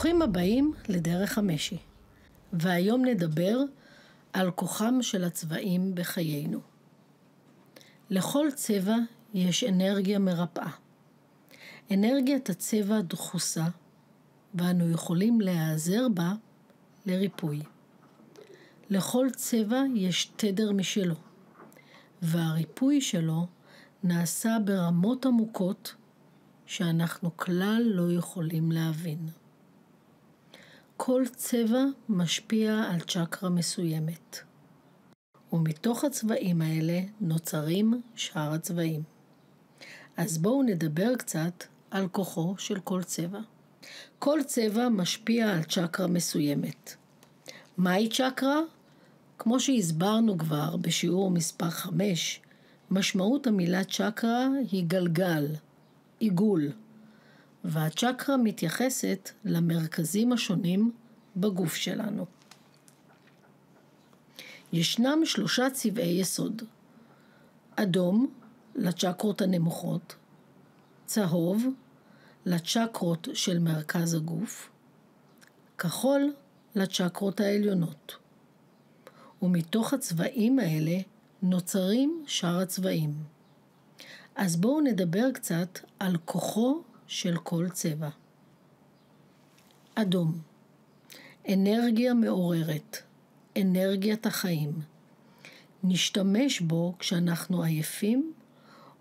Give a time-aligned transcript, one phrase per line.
[0.00, 1.76] ברוכים הבאים לדרך המשי,
[2.52, 3.58] והיום נדבר
[4.32, 6.60] על כוחם של הצבעים בחיינו.
[8.10, 8.94] לכל צבע
[9.34, 10.70] יש אנרגיה מרפאה.
[11.90, 13.64] אנרגיית הצבע דחוסה,
[14.54, 16.32] ואנו יכולים להיעזר בה
[17.06, 17.62] לריפוי.
[18.90, 21.16] לכל צבע יש תדר משלו,
[22.22, 23.46] והריפוי שלו
[24.04, 25.94] נעשה ברמות עמוקות
[26.66, 29.39] שאנחנו כלל לא יכולים להבין.
[31.02, 34.38] כל צבע משפיע על צ'קרה מסוימת,
[35.52, 39.02] ומתוך הצבעים האלה נוצרים שאר הצבעים.
[40.16, 43.40] אז בואו נדבר קצת על כוחו של כל צבע.
[44.18, 46.94] כל צבע משפיע על צ'קרה מסוימת.
[47.76, 48.60] מהי צ'קרה?
[49.38, 52.40] כמו שהסברנו כבר בשיעור מספר 5,
[52.90, 55.46] משמעות המילה צ'קרה היא גלגל,
[56.18, 56.72] עיגול,
[57.64, 60.92] והצ'קרה מתייחסת למרכזים השונים
[61.36, 62.26] בגוף שלנו.
[64.72, 66.62] ישנם שלושה צבעי יסוד
[67.76, 68.32] אדום
[68.74, 70.16] לצ'קרות הנמוכות,
[71.06, 71.66] צהוב
[72.46, 74.70] לצ'קרות של מרכז הגוף,
[75.78, 76.32] כחול
[76.74, 78.16] לצ'קרות העליונות.
[79.42, 80.98] ומתוך הצבעים האלה
[81.42, 83.14] נוצרים שאר הצבעים.
[84.36, 88.08] אז בואו נדבר קצת על כוחו של כל צבע.
[89.94, 90.38] אדום,
[91.52, 92.96] אנרגיה מעוררת,
[93.60, 94.72] אנרגיית החיים.
[95.84, 98.32] נשתמש בו כשאנחנו עייפים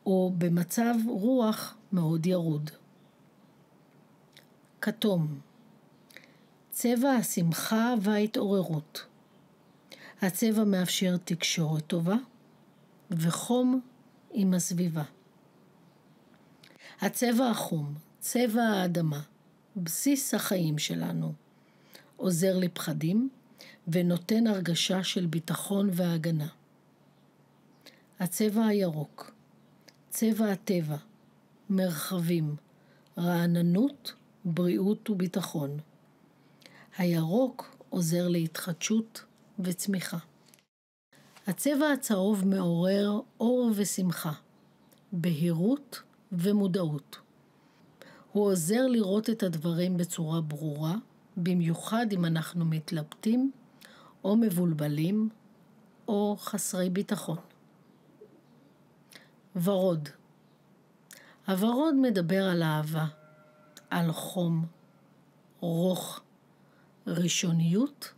[0.06, 2.70] או במצב רוח מאוד ירוד.
[4.82, 5.40] כתום,
[6.70, 9.06] צבע השמחה וההתעוררות.
[10.22, 12.16] הצבע מאפשר תקשורת טובה
[13.12, 13.82] וחום
[14.32, 15.04] עם הסביבה.
[17.02, 19.22] הצבע החום, צבע האדמה,
[19.76, 21.34] בסיס החיים שלנו,
[22.16, 23.30] עוזר לפחדים
[23.88, 26.48] ונותן הרגשה של ביטחון והגנה.
[28.20, 29.32] הצבע הירוק,
[30.10, 30.96] צבע הטבע,
[31.70, 32.56] מרחבים,
[33.18, 34.14] רעננות,
[34.46, 35.78] בריאות וביטחון.
[36.98, 39.24] הירוק עוזר להתחדשות
[39.60, 40.18] וצמיחה.
[41.48, 44.34] הצבע הצהוב מעורר אור ושמחה,
[45.12, 46.02] בהירות
[46.32, 47.18] ומודעות.
[48.32, 50.96] הוא עוזר לראות את הדברים בצורה ברורה,
[51.38, 53.52] במיוחד אם אנחנו מתלבטים
[54.24, 55.30] או מבולבלים
[56.08, 57.38] או חסרי ביטחון.
[59.56, 60.10] ורוד
[61.48, 63.06] הוורוד מדבר על אהבה,
[63.90, 64.66] על חום,
[65.60, 66.22] רוך,
[67.08, 68.14] ראשוניות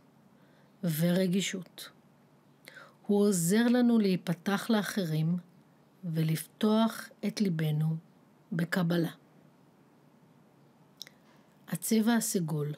[0.84, 1.88] ורגישות.
[3.06, 5.36] הוא עוזר לנו להיפתח לאחרים
[6.04, 7.96] ולפתוח את ליבנו
[8.52, 9.10] בקבלה.
[11.68, 12.74] הצבע הסגול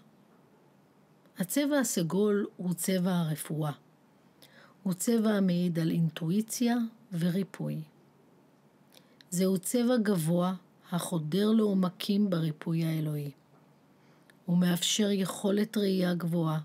[1.38, 3.72] הצבע הסגול הוא צבע הרפואה.
[4.82, 6.76] הוא צבע המעיד על אינטואיציה
[7.12, 7.82] וריפוי.
[9.30, 10.54] זהו צבע גבוה
[10.92, 13.30] החודר לעומקים בריפוי האלוהי.
[14.46, 16.60] הוא מאפשר יכולת ראייה גבוהה,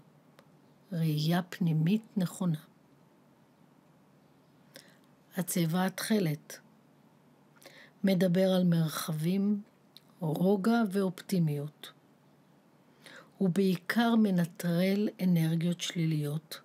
[0.92, 2.69] ראייה פנימית נכונה.
[5.38, 6.60] הצבע התכלת
[8.04, 9.62] מדבר על מרחבים,
[10.20, 11.92] רוגע ואופטימיות.
[13.38, 16.62] הוא בעיקר מנטרל אנרגיות שליליות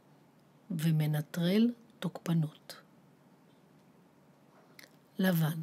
[0.71, 2.77] ומנטרל תוקפנות.
[5.19, 5.61] לבן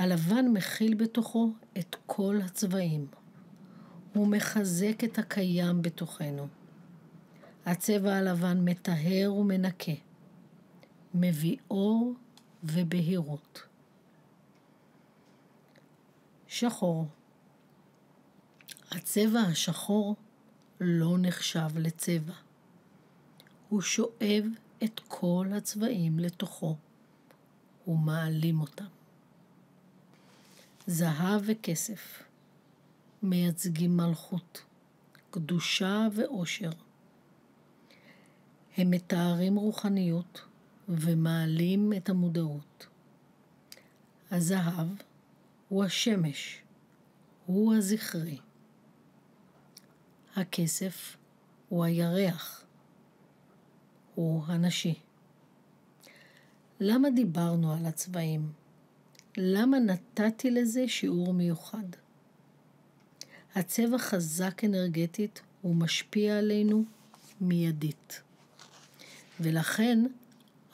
[0.00, 3.06] הלבן מכיל בתוכו את כל הצבעים.
[4.14, 6.48] הוא מחזק את הקיים בתוכנו.
[7.66, 9.92] הצבע הלבן מטהר ומנקה,
[11.14, 12.14] מביא אור
[12.64, 13.62] ובהירות.
[16.48, 17.06] שחור
[18.90, 20.16] הצבע השחור
[20.80, 22.34] לא נחשב לצבע.
[23.68, 24.44] הוא שואב
[24.84, 26.76] את כל הצבעים לתוכו
[27.86, 28.84] ומעלים אותם.
[30.86, 32.22] זהב וכסף
[33.22, 34.62] מייצגים מלכות,
[35.30, 36.70] קדושה ואושר.
[38.76, 40.49] הם מתארים רוחניות
[40.90, 42.86] ומעלים את המודעות.
[44.30, 44.88] הזהב
[45.68, 46.62] הוא השמש,
[47.46, 48.38] הוא הזכרי.
[50.36, 51.16] הכסף
[51.68, 52.64] הוא הירח,
[54.14, 54.94] הוא הנשי.
[56.80, 58.52] למה דיברנו על הצבעים?
[59.36, 61.86] למה נתתי לזה שיעור מיוחד?
[63.54, 66.84] הצבע חזק אנרגטית ומשפיע עלינו
[67.40, 68.22] מיידית.
[69.40, 70.04] ולכן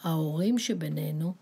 [0.02, 1.34] ההורים שבינינו,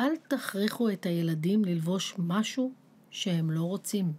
[0.00, 2.72] אל תכריחו את הילדים ללבוש משהו
[3.10, 4.12] שהם לא רוצים.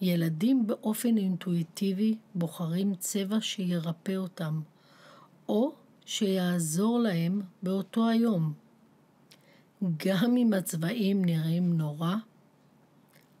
[0.00, 4.60] ילדים באופן אינטואיטיבי בוחרים צבע שירפא אותם,
[5.48, 5.72] או
[6.04, 8.52] שיעזור להם באותו היום.
[10.06, 12.14] גם אם הצבעים נראים נורא,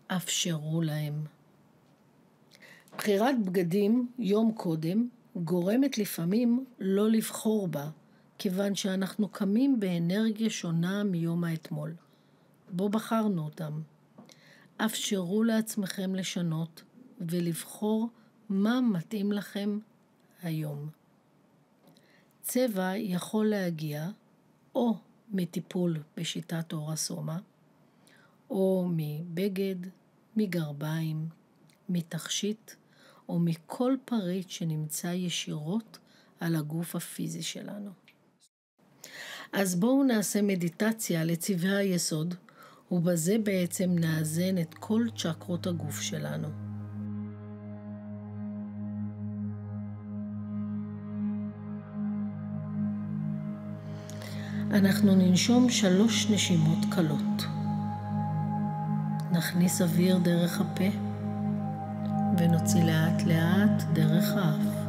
[0.06, 1.24] אפשרו להם.
[2.98, 7.90] בחירת בגדים יום קודם גורמת לפעמים לא לבחור בה,
[8.42, 11.94] כיוון שאנחנו קמים באנרגיה שונה מיום האתמול.
[12.70, 13.82] בו בחרנו אותם.
[14.76, 16.82] אפשרו לעצמכם לשנות
[17.20, 18.08] ולבחור
[18.48, 19.78] מה מתאים לכם
[20.42, 20.88] היום.
[22.42, 24.08] צבע יכול להגיע
[24.74, 24.96] או
[25.30, 27.38] מטיפול בשיטת אור הסומה,
[28.50, 29.76] או מבגד,
[30.36, 31.28] מגרביים,
[31.88, 32.72] מתכשיט,
[33.28, 35.98] או מכל פריט שנמצא ישירות
[36.40, 37.90] על הגוף הפיזי שלנו.
[39.52, 42.34] אז בואו נעשה מדיטציה לצבעי היסוד,
[42.90, 46.48] ובזה בעצם נאזן את כל צ'קרות הגוף שלנו.
[54.70, 57.44] אנחנו ננשום שלוש נשימות קלות.
[59.32, 60.84] נכניס אוויר דרך הפה
[62.38, 64.79] ונוציא לאט לאט דרך האף.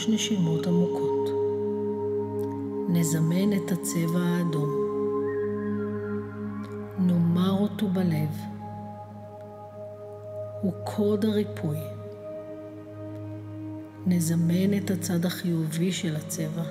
[0.00, 1.30] שלוש נשימות עמוקות.
[2.88, 4.70] נזמן את הצבע האדום.
[6.98, 8.28] נאמר אותו בלב.
[10.62, 11.76] הוא קוד הריפוי.
[14.06, 16.64] נזמן את הצד החיובי של הצבע.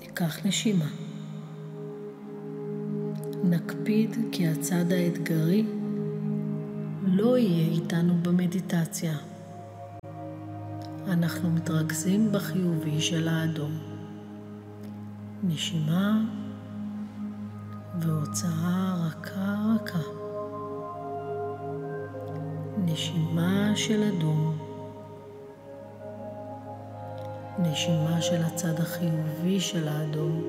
[0.00, 0.88] ניקח נשימה.
[3.44, 5.64] נקפיד כי הצד האתגרי
[7.02, 9.29] לא יהיה איתנו במדיטציה.
[11.10, 13.78] אנחנו מתרכזים בחיובי של האדום.
[15.42, 16.20] נשימה
[18.00, 19.98] והוצאה רכה רכה.
[22.84, 24.58] נשימה של אדום.
[27.58, 30.42] נשימה של הצד החיובי של האדום.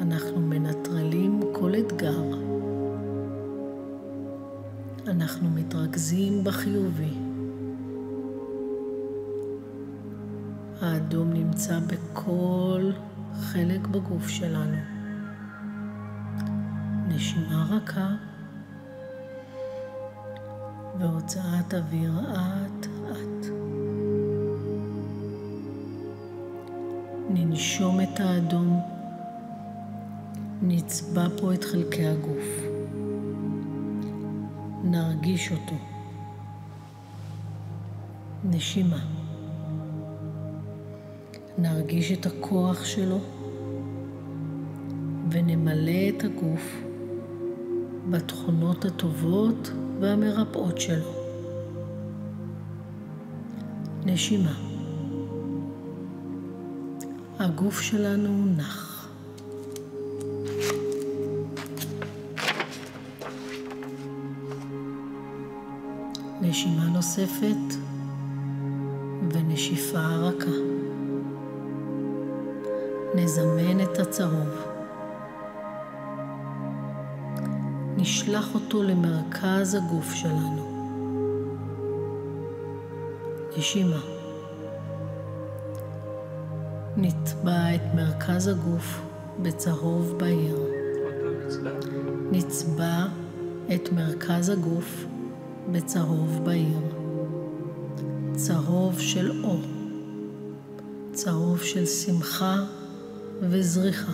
[0.00, 2.22] אנחנו מנטרלים כל אתגר.
[5.06, 7.21] אנחנו מתרכזים בחיובי.
[10.82, 12.90] האדום נמצא בכל
[13.40, 14.76] חלק בגוף שלנו.
[17.08, 18.08] נשימה רכה
[20.98, 23.46] והוצאת אוויר אט אט.
[27.30, 28.80] ננשום את האדום,
[30.62, 32.46] נצבע פה את חלקי הגוף.
[34.84, 35.76] נרגיש אותו.
[38.44, 39.21] נשימה.
[41.62, 43.18] נרגיש את הכוח שלו
[45.30, 46.82] ונמלא את הגוף
[48.10, 51.12] בתכונות הטובות והמרפאות שלו.
[54.04, 54.54] נשימה.
[57.38, 59.08] הגוף שלנו נח.
[66.40, 67.74] נשימה נוספת
[69.32, 70.82] ונשיפה רכה.
[73.14, 74.48] נזמן את הצהוב.
[77.96, 80.68] נשלח אותו למרכז הגוף שלנו.
[83.58, 84.00] נשימה.
[86.96, 89.00] נטבע את מרכז הגוף
[89.42, 90.56] בצהוב בהיר.
[92.30, 93.06] נצבע
[93.74, 95.04] את מרכז הגוף
[95.72, 96.80] בצהוב בהיר.
[98.34, 99.62] צהוב של אור.
[101.12, 102.56] צהוב של שמחה
[103.50, 104.12] וזריחה.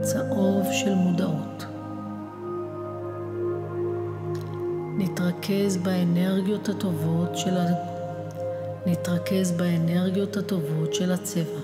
[0.00, 1.64] צהוב של מודעות.
[4.98, 7.66] נתרכז באנרגיות הטובות של ה...
[8.86, 11.60] נתרכז באנרגיות הטובות של הצבע.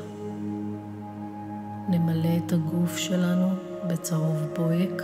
[1.89, 3.49] נמלא את הגוף שלנו
[3.89, 5.03] בצהוב בוהק,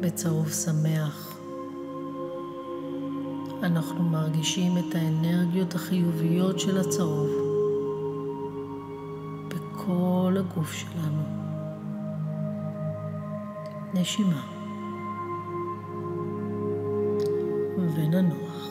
[0.00, 1.38] בצהוב שמח.
[3.62, 7.41] אנחנו מרגישים את האנרגיות החיוביות של הצהוב.
[10.42, 11.22] הגוף שלנו.
[13.94, 14.42] נשימה.
[17.94, 18.68] וננוח.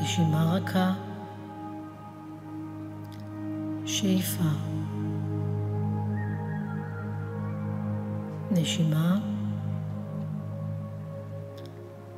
[0.00, 0.94] נשימה רכה.
[3.84, 4.50] שאיפה.
[8.50, 9.18] נשימה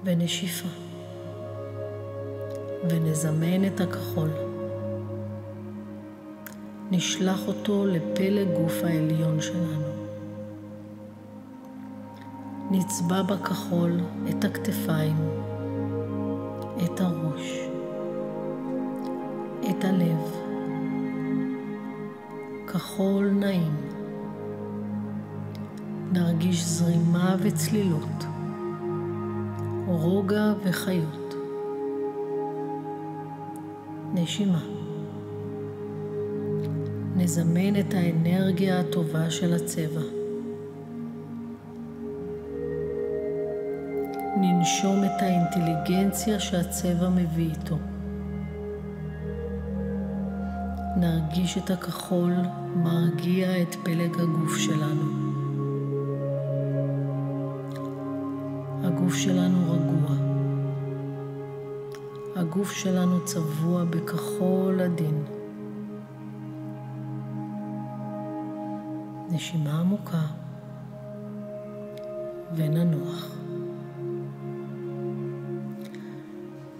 [0.04, 0.68] ונשיפה.
[2.90, 4.47] ונזמן את הכחול.
[6.90, 9.88] נשלח אותו לפלג גוף העליון שלנו.
[12.70, 15.16] נצבע בכחול את הכתפיים,
[16.84, 17.58] את הראש,
[19.70, 20.32] את הלב.
[22.66, 23.76] כחול נעים.
[26.12, 28.24] נרגיש זרימה וצלילות,
[29.86, 31.34] רוגע וחיות.
[34.14, 34.77] נשימה.
[37.18, 40.00] נזמן את האנרגיה הטובה של הצבע.
[44.40, 47.76] ננשום את האינטליגנציה שהצבע מביא איתו.
[50.96, 52.32] נרגיש את הכחול
[52.76, 55.02] מרגיע את פלג הגוף שלנו.
[58.84, 60.16] הגוף שלנו רגוע.
[62.36, 65.24] הגוף שלנו צבוע בכחול עדין.
[69.30, 70.22] נשימה עמוקה
[72.56, 73.26] וננוח.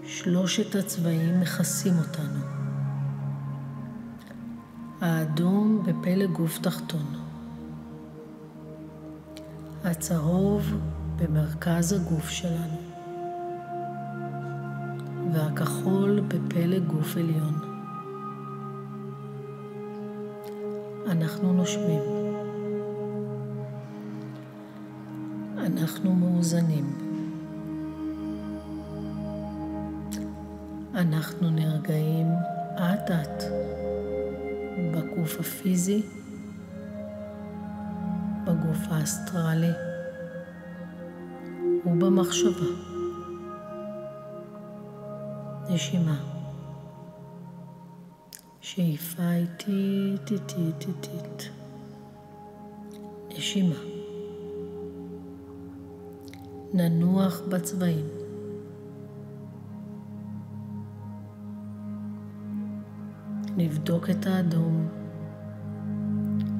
[0.05, 2.39] שלושת הצבעים מכסים אותנו.
[5.01, 7.05] האדום בפלג גוף תחתון.
[9.83, 10.73] הצהוב
[11.15, 12.77] במרכז הגוף שלנו.
[15.33, 17.53] והכחול בפלג גוף עליון.
[21.07, 22.18] אנחנו נושמים.
[25.77, 26.97] אנחנו מאוזנים.
[30.95, 32.27] אנחנו נרגעים
[32.75, 33.43] אט אט
[34.93, 36.01] בגוף הפיזי,
[38.45, 39.71] בגוף האסטרלי
[41.85, 42.69] ובמחשבה.
[45.69, 46.17] נשימה.
[48.61, 51.49] שאיפה איטית, איטית, איטית.
[53.29, 53.98] נשימה.
[56.73, 58.05] ננוח בצבעים.
[63.57, 64.87] נבדוק את האדום,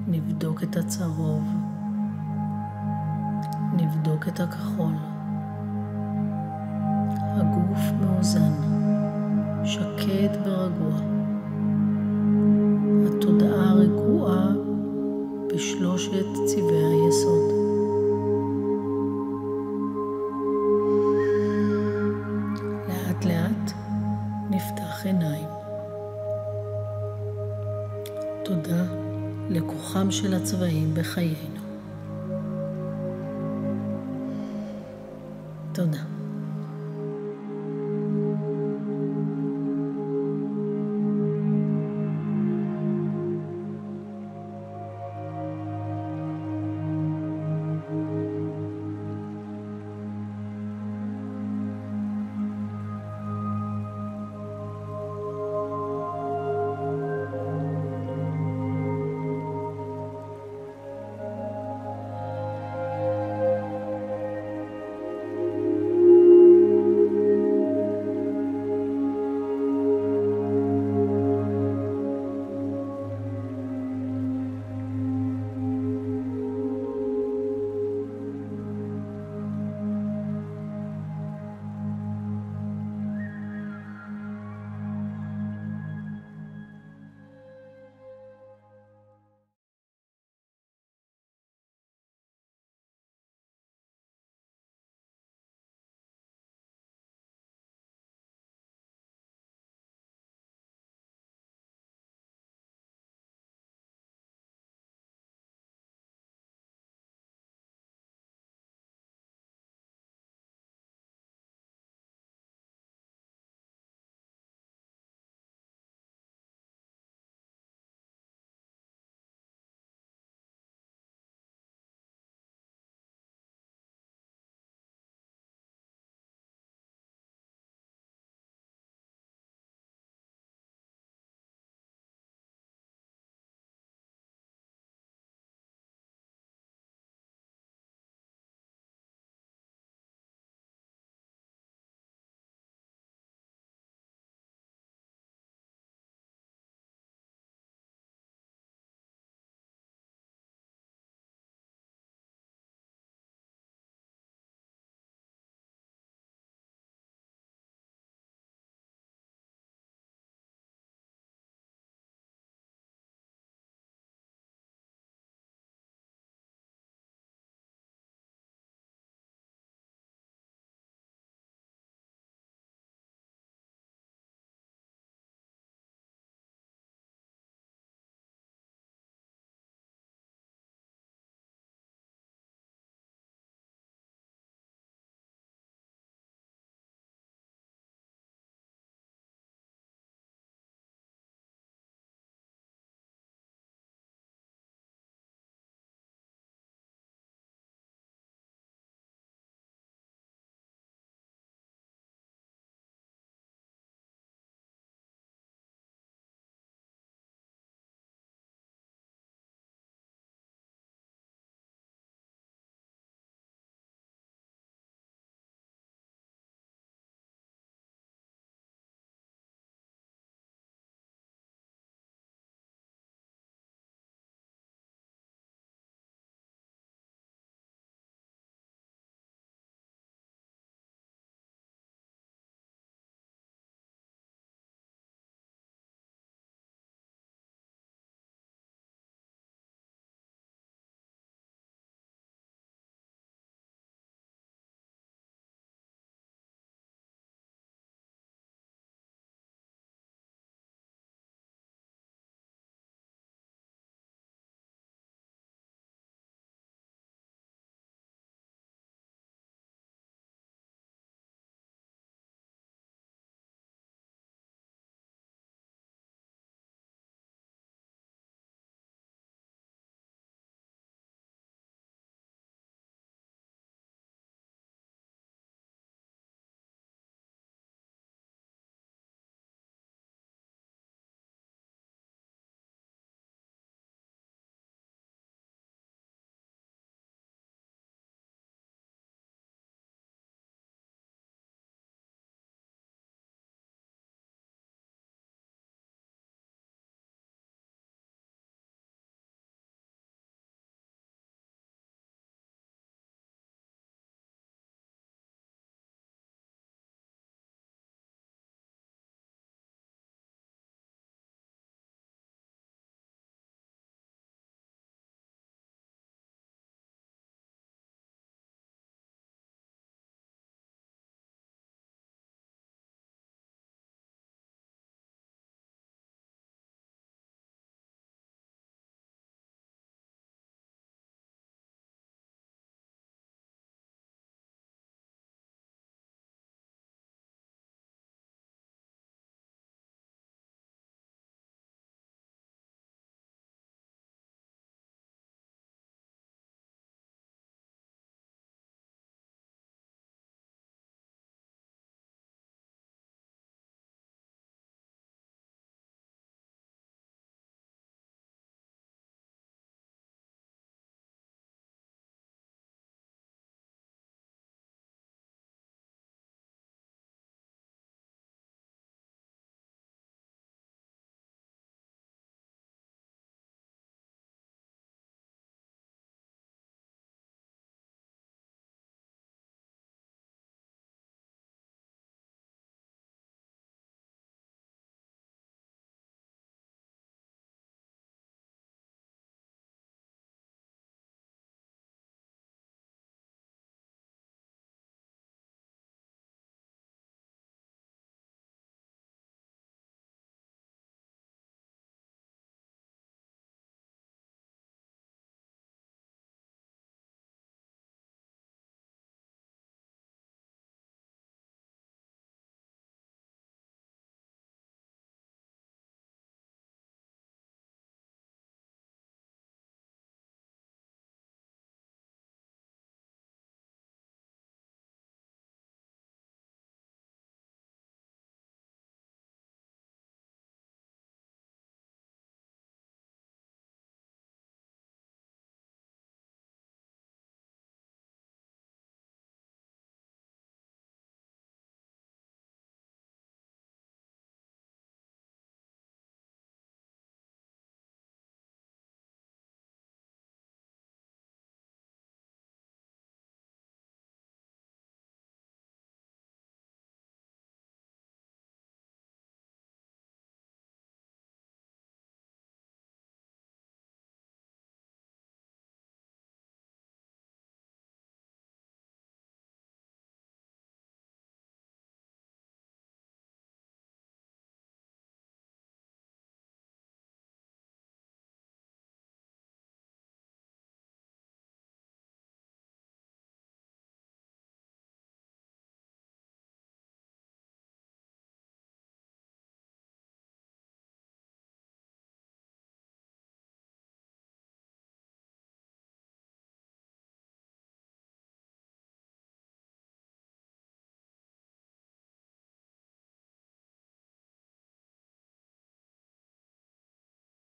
[0.08, 1.44] נבדוק את הצהוב,
[3.78, 4.94] נבדוק את הכחול.
[7.20, 8.54] הגוף מאוזן,
[9.64, 11.00] שקט ורגוע.
[13.08, 14.52] התודעה רגועה
[15.54, 17.59] בשלושת צבעי היסוד.
[30.22, 31.69] של הצבעים בחיינו.